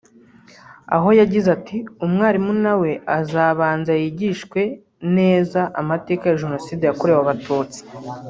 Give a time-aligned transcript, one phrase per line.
[0.95, 4.61] Aho yagize ati “Umwarimu na we azabanza yigishwe
[5.17, 7.79] neza amateka ya Jenoside yakorewe Abatutsi